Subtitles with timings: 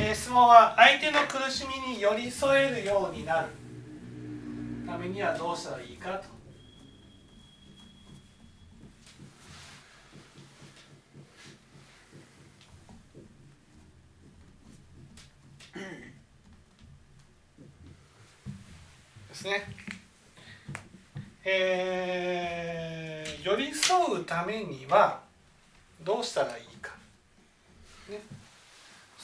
[0.00, 3.48] えー質問は相手の苦しみに寄り添えるようになる
[4.86, 6.24] ためにはどうしたらいいかと
[19.28, 19.62] ですね。
[21.44, 25.20] えー寄り添うためには
[26.04, 26.92] どうしたらいいか。
[28.10, 28.20] ね、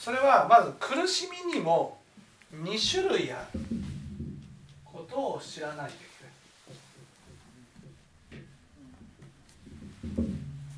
[0.05, 1.97] それはまず苦しみにも
[2.53, 3.59] 2種類ある
[4.85, 5.95] ことを知らないとい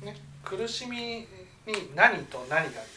[0.00, 0.08] ない。
[0.14, 1.26] ね、苦しみに
[1.94, 2.88] 何と何があるます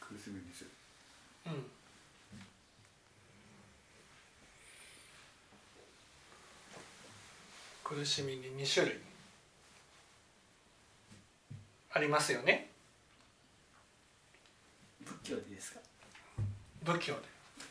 [0.00, 0.70] 苦しみにする
[1.48, 1.66] うん
[7.88, 8.98] 苦しみに2種類
[11.90, 12.70] ありますよね。
[15.00, 15.80] 仏教でですか？
[16.84, 17.20] 仏教で。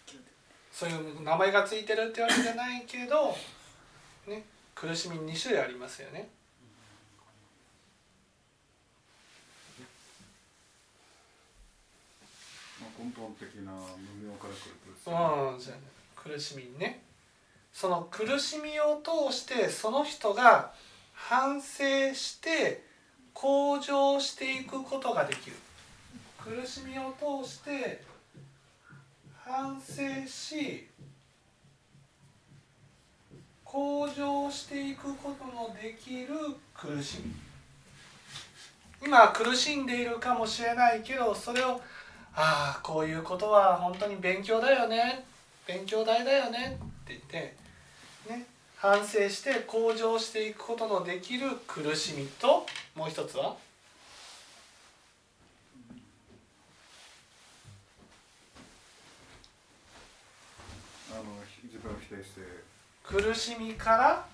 [0.05, 0.23] 仏教で。
[0.71, 3.37] そういう名前がついてるってわけじゃないけど、
[4.25, 4.43] ね、
[4.73, 6.29] 苦しみ2種類ありますよね。
[12.81, 15.13] まあ根本的な無明から来る苦しみ。
[15.13, 15.83] うんそうやね。
[16.15, 17.03] 苦しみね
[17.79, 20.71] その苦しみを通してその人が
[21.13, 22.81] 反省して
[23.35, 25.55] 向上していくことができる。
[26.43, 28.01] 苦しみを通して
[29.45, 30.87] 反省し
[33.63, 36.29] 向上していくことのできる
[36.73, 37.31] 苦しみ。
[39.05, 41.79] 今苦しんでいるかもしれないけどそれを
[42.33, 45.23] ああこういうことは本当に勉強だよね。
[45.67, 46.79] 勉強代だよね。
[46.81, 47.66] って言って
[48.27, 53.55] ね反省して向上していくことのできる苦しみともう一つは？
[63.03, 64.25] 苦しみから？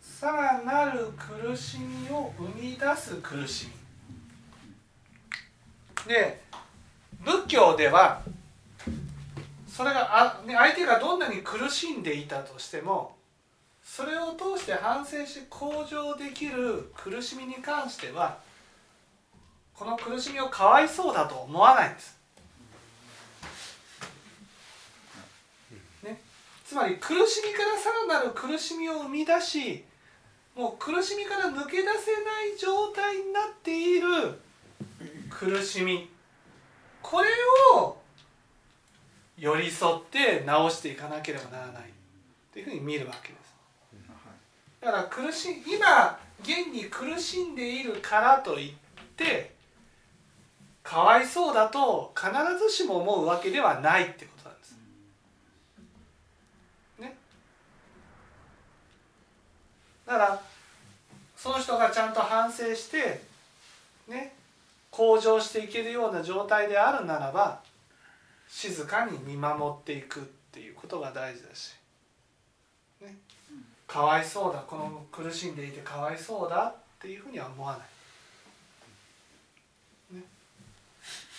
[0.00, 3.68] さらなる苦しみを生み出す苦し
[6.06, 6.12] み。
[6.12, 6.42] で
[7.26, 8.22] 仏教では
[9.66, 13.16] それがあ、ね、相手がどんなに苦しんでいたとしても
[13.84, 18.38] それを通して反省し向上できる苦しみに関しては
[19.74, 22.16] この苦しみをかわいそうだと思わないんです。
[26.04, 26.20] ね、
[26.64, 29.84] つまり苦しみからさらなる苦しみを生み出し
[30.54, 34.40] もう苦しみから抜け出せない状態になっている
[35.28, 36.08] 苦しみ
[37.08, 37.28] これ
[37.72, 37.96] を
[39.38, 41.86] 寄り添って直していかなければならないっ
[42.52, 43.54] ていうふうに見るわけです。
[44.80, 48.72] だから苦しい今現に苦しんでいるからといっ
[49.16, 49.54] て
[50.82, 52.28] かわいそうだと必
[52.58, 54.76] ずしも思うわけではないってことなんです。
[56.98, 57.16] ね。
[60.06, 60.42] だから
[61.36, 63.20] その人がちゃんと反省して
[64.08, 64.34] ね
[64.96, 67.60] 向上していけるような状態であるならば
[68.48, 71.74] 静かに見守っていくっていうことが大事だし。
[73.02, 73.14] ね。
[73.86, 77.84] かわいそうだこの苦しんでいてかわいそうだっていうふうには思わな
[80.14, 80.16] い。
[80.16, 80.24] ね、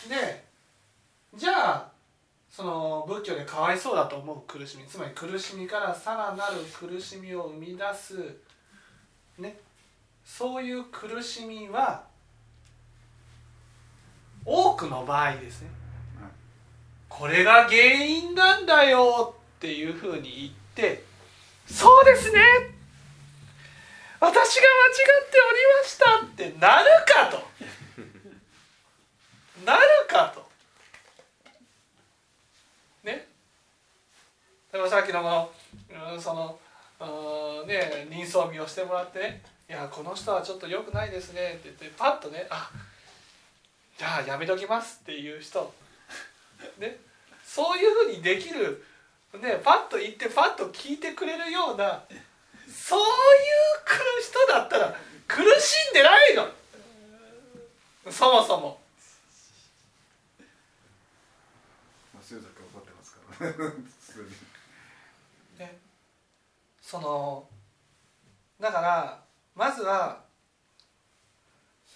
[0.07, 0.43] で
[1.35, 1.91] じゃあ
[2.51, 8.37] その仏教でかわいそうだと思う苦しみつまり苦しみからさらなる苦しみを生み出す
[9.39, 9.57] ね
[10.23, 12.03] そういう苦しみは
[14.49, 15.69] 多くの場合ですね。
[16.21, 16.31] はい。
[17.09, 21.03] これが原因なんだよっていうふうに言って
[21.67, 22.41] そうですね。
[24.19, 24.91] 私が間違
[25.25, 27.47] っておりましたってなるかと。
[29.65, 30.49] なるかと。
[33.03, 33.27] ね。
[34.71, 35.51] でもさっきのこの
[36.13, 36.59] うんその
[36.99, 42.71] うんね人相見をしてもらってね「いやこの人はちょっと良くないですね」って言ってパッとね「あ
[43.97, 45.73] じゃあやめときます」っていう人。
[46.77, 46.99] ね。
[47.43, 48.85] そういうふうにできる。
[49.33, 52.03] ねパッと言ってパッと聞いてくれるような。
[52.69, 53.07] そういう
[54.21, 56.49] 人だったら苦しんでないの。
[58.11, 58.79] そもそも。
[65.57, 65.79] ね。
[66.81, 67.47] その
[68.59, 69.23] だから
[69.55, 70.26] まずは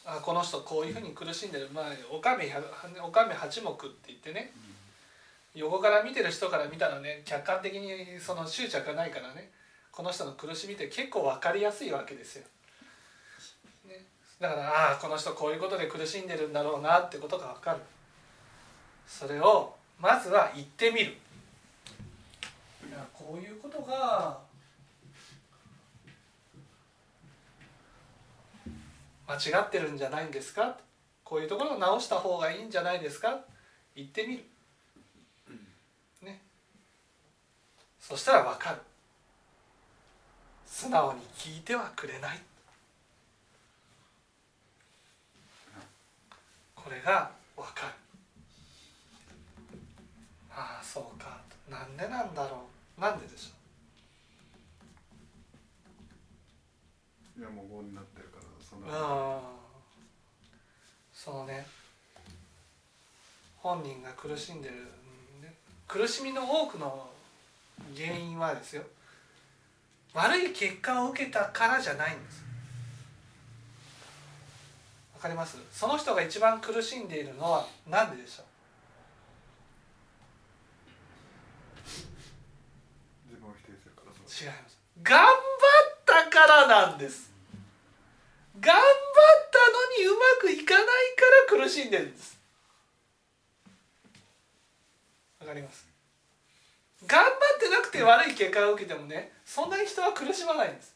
[0.05, 2.51] あこの人こういうふうに苦しんでるまあおかめ
[3.03, 4.51] おかめ八目って言ってね
[5.53, 9.51] 横から見てる人から見たらね客観的にその執着がないからね
[9.91, 12.45] この人の苦しみって結構分かりやすいわけですよ。
[13.87, 14.05] ね、
[14.39, 17.79] だからああこの人こういうことで苦しんでるんだろうなってことが分かる。
[19.05, 21.17] それをまずは言ってみる。
[22.87, 24.39] いやこういうことが
[29.31, 30.75] 間違ってるんじゃないんですか？
[31.23, 33.39] こういうところを直した方がいいんじゃないですか？
[33.95, 34.43] 言ってみる。
[36.21, 36.41] ね。
[37.99, 38.77] そしたら分かる。
[40.65, 42.39] 素直に聞いてはくれない。
[46.75, 47.93] これが分かる。
[50.53, 51.39] ああそうか
[51.69, 52.63] なんでなんだろ
[52.97, 59.39] うなんででしょいやもう5になってるからそんうなうん
[61.13, 61.65] そのね
[63.81, 64.75] 本人が苦しんでる、
[65.41, 65.55] ね、
[65.87, 67.09] 苦しみの多くの
[67.97, 68.83] 原因はですよ。
[70.13, 72.43] 悪い結果を受けたからじゃないんです。
[75.15, 75.57] わかります？
[75.71, 78.45] その人が一番苦しんでいるのは何ででしょう？
[83.29, 84.47] 自分を否定するからそう。
[84.47, 84.77] 違います。
[85.01, 85.33] 頑張っ
[86.05, 87.31] たからなんです。
[88.59, 88.83] 頑張っ
[89.49, 89.57] た
[90.03, 90.85] のにうまくいかない
[91.49, 92.39] から苦しんでるんです
[95.51, 95.85] わかります。
[97.05, 100.95] 頑張ってなくて悪い結果を受けてもねそんなに人は苦しまないんです。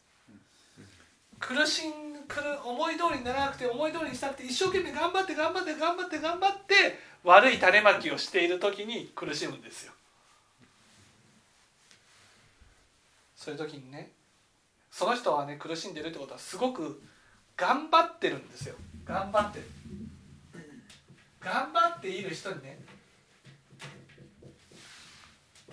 [1.39, 1.91] 苦しん
[2.27, 9.93] くる思い通りにならなくて思い通りにしたくて一生懸命頑張って頑張って頑張って頑張って悪い種まきをしている時に苦しむんですよ。
[13.35, 14.11] そういう時にね
[14.89, 17.01] その人はね苦しんでるってことはすごく
[17.57, 18.75] 頑張ってるんですよ。
[19.03, 19.59] 頑張って。
[19.59, 19.65] る
[21.41, 22.79] 頑張っている人にね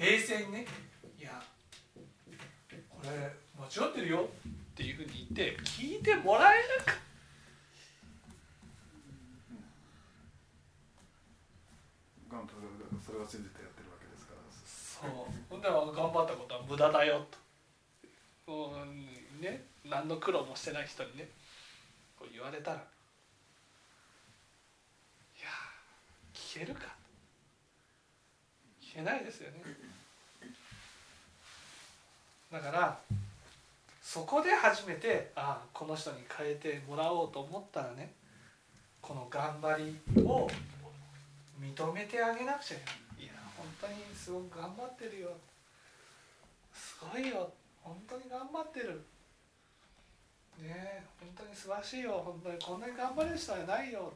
[0.03, 0.67] 冷静にね
[1.17, 1.41] 「いや
[2.91, 3.11] これ
[3.57, 4.29] 間違ってるよ」
[4.73, 6.93] っていうふうに言って聞いてもらえるか
[13.07, 14.41] それを信じてやってるわけですから。
[14.51, 15.61] そう。
[15.61, 17.27] 頑張ったことは無駄だよ
[18.47, 18.73] と。
[18.73, 19.07] うん
[19.41, 21.29] ね何の苦労もしてない人にね
[22.17, 22.77] こう言われたら。
[22.77, 22.81] い
[25.43, 25.49] や
[26.33, 27.02] 聞けるか
[28.93, 29.63] 聞けないですよね。
[32.53, 32.99] だから
[34.03, 38.13] そこで初めてああこの人に変えてもらおうと思ったらね
[39.01, 40.47] この頑張りを
[41.59, 42.93] 認めてあげなくちゃいけな
[43.23, 43.25] い。
[43.25, 45.31] いや本当にすごく頑張ってるよ。
[46.75, 47.51] すごいよ。
[47.83, 49.03] 本当に頑張ってる。
[50.61, 52.21] ねえ本当に素晴らしいよ。
[52.23, 54.13] 本当にこんなに頑張れる人はないよ。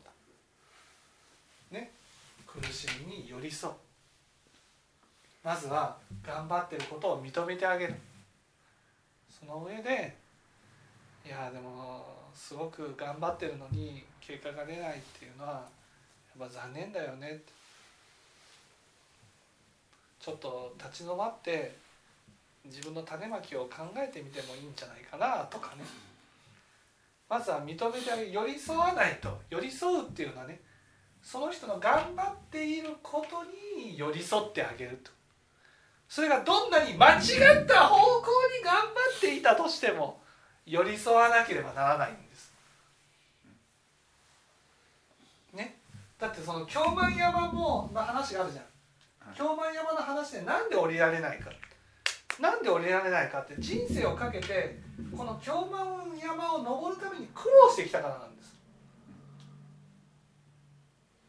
[1.70, 1.92] ね
[2.46, 3.85] 苦しみに寄り添う。
[5.46, 5.96] まずは
[6.26, 7.94] 頑張ってることを認めてあげる。
[9.30, 10.16] その上で
[11.24, 12.04] いやでも
[12.34, 15.52] すごく頑張ってるのに結果が出ないっていうのは
[16.36, 17.30] やっぱ残念だよね。
[17.30, 17.52] って
[20.18, 21.76] ちょっと立ち止まって
[22.64, 25.84] 自分の種まきを考えてみてもいいんじゃないかなとかね。
[27.28, 28.32] まずは認めてあげる。
[28.32, 29.40] 寄り添わないと。
[29.48, 30.60] 寄り添うっていうのはね
[31.22, 33.44] その人の頑張っていること
[33.80, 35.15] に寄り添ってあげると。
[36.08, 38.26] それがどんなに間違った方向
[38.58, 38.80] に頑張
[39.16, 40.20] っていたとしても
[40.64, 42.52] 寄り添わなければならないんです。
[45.52, 45.78] ね？
[46.18, 48.64] だってその京満山もの話があるじゃん。
[49.28, 49.36] はい。
[49.36, 51.50] 京満山の話でなんで降りられないか。
[52.40, 54.78] なんで降りられないかって人生をかけて
[55.16, 58.54] この京満山を登るために苦労してきたからなんです。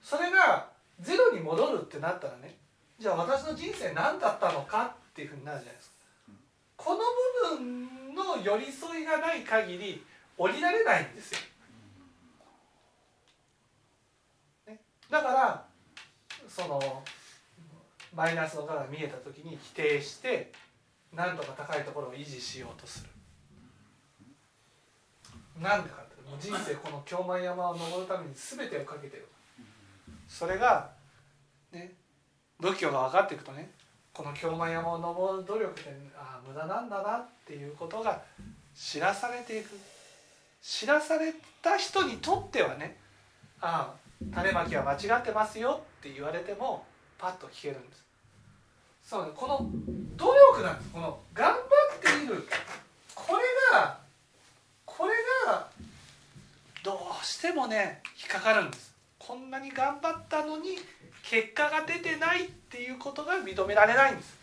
[0.02, 0.70] それが
[1.00, 2.58] ゼロに戻るってなったらね
[3.00, 5.96] じゃあ私の人生何だったのかっていうふうになるじゃないですか。
[6.78, 7.00] この
[7.52, 10.04] 部分の寄り添いがない限り
[10.38, 11.40] 降りられないんですよ、
[14.68, 15.66] ね、だから
[16.48, 17.04] その
[18.14, 20.52] マイナスの側が見えた時に否定して
[21.14, 23.10] 何とか高いところを維持しようとする。
[25.62, 29.28] なんでかってもう人生この京満山を登るために全てをかけてる。
[30.28, 30.92] それが
[31.72, 31.96] ね
[32.60, 33.70] 仏教が分かっていくとね
[34.14, 38.22] この京満山を登る努力ってああ無駄なんだなっていうことが
[38.76, 39.70] 知らされていく。
[40.62, 42.98] 知らされた人にとってはね
[43.62, 46.84] ああ種まきは間違ってますよって言われても
[47.18, 48.04] パッと聞けるんです。
[49.04, 49.70] そうねこの
[50.18, 50.90] 努力なんです。
[50.92, 52.48] この頑張っている。
[53.16, 53.44] これ
[53.78, 54.00] が
[54.86, 55.14] これ
[55.46, 55.68] が
[56.84, 58.87] どうしてもね引っかかるんです。
[59.28, 60.78] こんなに頑張ったのに
[61.22, 64.38] 結果が出てないっていうことが認められないんです。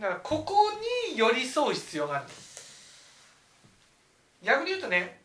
[0.00, 0.54] だからここ
[1.10, 2.52] に寄り添う必要があるんです。
[4.40, 5.20] 逆に言うとね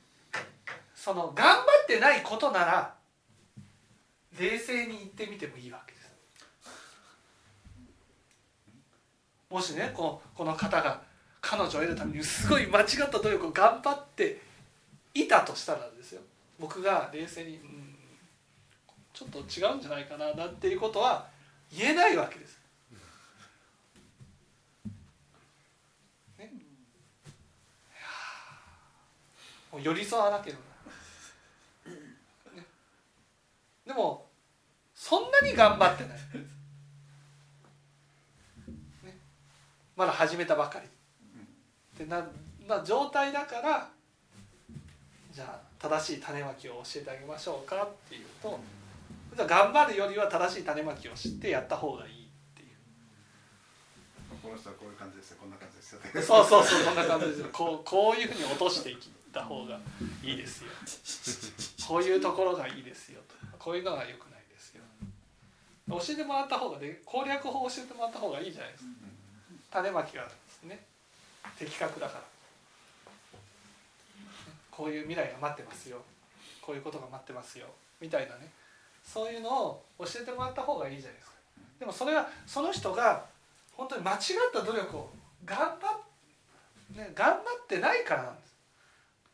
[0.95, 2.95] その頑張ってないことなら
[4.39, 6.09] 冷静に言ってみてもいいわけです。
[9.51, 11.03] もしねここの方が
[11.41, 14.41] 彼女を得るためにすごい間違った努力を頑張って
[15.13, 16.21] いたとしたらですよ。
[16.59, 17.95] 僕が冷静に、うん、
[19.13, 21.27] ちょっと違うんじゃないかななんていうことは
[21.71, 22.57] 言えないわけです。
[26.39, 26.51] ね、
[29.71, 30.61] もう寄り添わなければ、
[32.55, 32.63] ね、
[33.85, 34.25] でも
[34.95, 36.13] そんなに頑張ってない、
[39.03, 39.17] ね、
[39.95, 40.87] まだ始めたばかり。
[40.87, 40.89] っ
[41.97, 42.23] てな
[42.67, 43.89] な状態だから
[45.37, 48.59] じゃあ正しい種まきを教えてあげましょうかっていうと
[49.35, 52.69] じゃあ頑張るよりは正しい種まきを知ってやった方がいいっていう。
[54.41, 56.01] この人はこういう感じですよこんな感じですよ。
[56.25, 57.49] そうそうそうこんな感じですよ。
[57.53, 58.97] こうこういうふうに落としていっ
[59.31, 59.79] た方が
[60.23, 60.71] いいですよ。
[61.87, 63.35] こういうところがいいですよと。
[63.59, 64.81] こういうのが良くないですよ。
[65.87, 68.89] 教えてもらった方がね攻略法を教えてもらった方がいいじゃないですか。
[69.69, 70.83] 種まきがですね。
[71.59, 72.36] 的確だから
[74.77, 75.97] こういう未来が待ってますよ。
[76.61, 77.65] こういうことが待ってますよ。
[77.99, 78.51] みたいなね。
[79.03, 81.35] そういうのを教えてもらった方がいいじゃないですか。
[81.79, 83.25] でもそれはその人が
[83.73, 84.17] 本当に間違っ
[84.53, 85.09] た努力を
[85.45, 88.55] 頑張っ、ね、頑張ってないからなんです。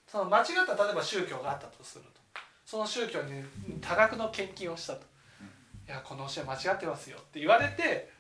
[0.08, 2.22] その間違った例えば宗教があったとすると。
[2.66, 3.44] その宗教に
[3.82, 5.02] 多額の献金をしたと
[5.86, 8.14] 「いやこの教え間違ってますよ」って言われて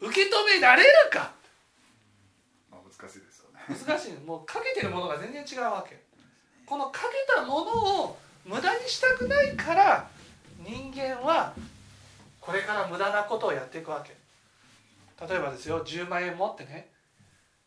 [0.00, 1.32] 受け止められるか。
[2.72, 3.60] 難しいですよね。
[3.68, 4.12] 難しい。
[4.14, 6.02] もうかけてるものが全然違うわけ
[6.66, 10.08] このかけたものを無駄にしたくないから
[10.58, 11.52] 人間は
[12.40, 14.14] これから無駄なことをやっていくわけ。
[15.26, 16.88] 例えばですよ10万円持ってね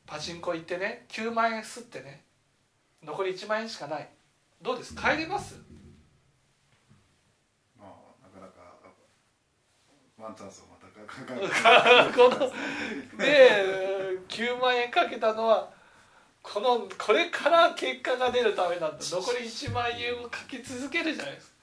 [0.05, 2.23] パチンコ行ってね9万円すってね
[3.03, 4.07] 残り1万円しかない。
[4.61, 4.95] どうです？
[4.95, 5.55] 帰れます？
[7.79, 7.89] まあ
[8.23, 8.53] なかなか
[10.19, 10.87] ワンチャンスをまた
[12.13, 12.51] この
[13.17, 15.69] で9万円かけたのは
[16.53, 21.53] このこれから結果が出るためなんだ残り1万円をかけ続けるじゃないですか。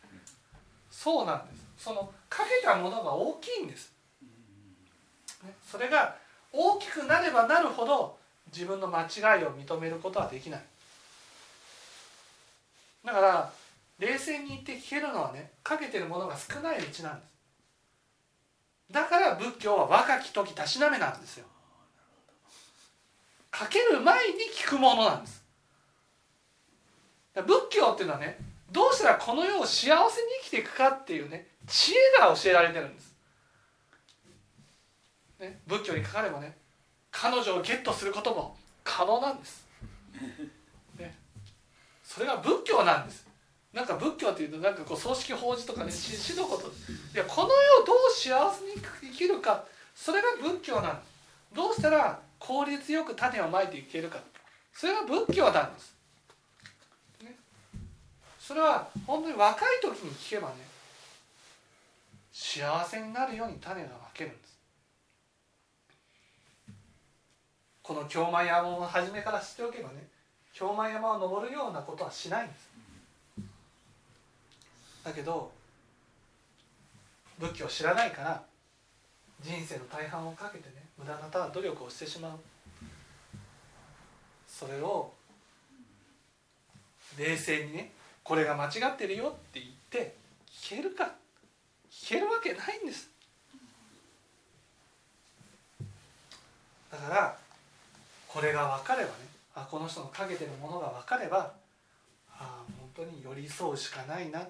[0.90, 1.84] そうなんです。
[1.84, 3.92] そのかけたものが大きいんです、
[5.70, 6.16] それが
[6.52, 8.16] 大きくなればなるほど
[8.52, 10.62] 自分の間違いを認めることはできない。
[13.04, 13.52] だから
[13.98, 18.92] 冷静に言って聞けるのはねかけてるものが少ないうちなんです。
[18.92, 21.46] だから仏教は若き時たしなめなんですよ。
[23.56, 25.44] かける前に聞くものなんです。
[27.34, 28.36] 仏教っていうのはね
[28.72, 29.98] どうしたらこの世を幸せに
[30.42, 33.14] 生きていくかっていうね知恵が教えられてるんです、
[35.40, 36.56] ね、仏教にかかればね
[37.10, 39.66] 彼女をゲットすることも可能なんです、
[40.98, 41.14] ね、
[42.02, 43.24] それが仏教なんです。
[43.72, 46.68] なんか仏教っていうとなんかこう葬式法事とかね死のこと。
[46.68, 46.70] い
[47.16, 48.72] やこの世をどう幸せに
[49.12, 51.08] 生きるかそれが仏教なんです。
[51.54, 54.18] どうしたら効率よく種をまいていけるか。
[54.74, 55.94] それが仏教なんです、
[57.22, 57.34] ね、
[58.38, 60.56] それは本当に若い時に聞けばね
[62.32, 64.58] 幸せになるように種がまけるんです。
[67.82, 70.06] この京満山を初めから知っておけばね
[70.52, 72.68] 京満山を登るようなことはしないんです。
[75.04, 75.50] だけど
[77.38, 78.42] 仏教を知らないから
[79.40, 82.38] 人生の大半をかけてね無駄な努力をしてしまう。
[84.46, 85.12] それを
[87.18, 90.14] 冷静にねこれが間違ってるよって言って
[90.48, 91.12] 聞けるか
[91.90, 93.10] 聞けるわけないんです。
[96.90, 97.36] だから
[98.28, 99.14] これが分かればね
[99.54, 101.52] あこの人のかけてるものが分かれば
[102.30, 102.62] あ
[102.94, 104.46] 本当に寄り添うしかないな。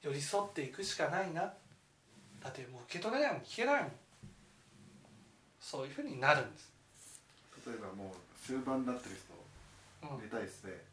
[0.00, 1.42] 寄り添っていくしかないな。
[2.42, 3.92] だってもう受け取れないもん聞けないもん。
[5.62, 6.70] そういうふうになるんです。
[7.66, 9.32] 例えばもう終盤になってる人
[10.24, 10.84] に対して、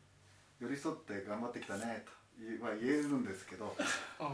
[0.61, 3.75] 寄り添って頑張ってきたねと言は言えるんですけど、
[4.19, 4.27] うん、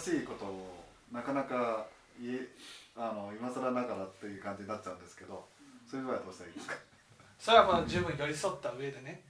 [0.00, 1.86] 新しいことをなかなか
[2.18, 2.48] 言え
[2.96, 5.46] あの今更ながらっていう感じになっちゃうんですけど
[5.90, 6.74] そういう場合はどうしたらいいですか？
[7.38, 9.22] それはまあ十分寄り添った上でね。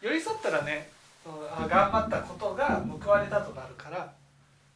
[0.00, 0.90] 寄り添ったらね
[1.26, 3.98] あ頑張ったことが報われたとなるから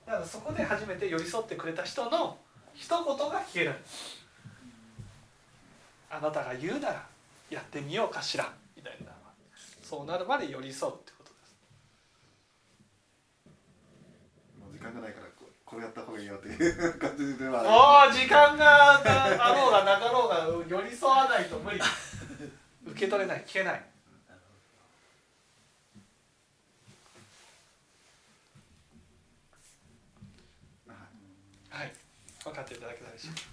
[0.05, 2.39] だからそこで初めて寄り添ってくれた人の
[2.75, 3.75] 一言が聞ける。
[6.11, 7.07] あなたが言うなら
[7.51, 8.53] やってみようかしら。
[8.77, 9.13] みたいな。
[9.83, 11.55] そうなるまで寄り添うってことです。
[14.61, 21.81] もう時間がないからここれやった方がいいよっていう感じではおお時間があろうがなかろうが寄り添わないと無理。
[22.85, 23.83] 受け取れない聞けない
[30.87, 31.01] なる
[31.71, 31.93] はいはい
[32.45, 33.52] 分かっていただけたでしょうか。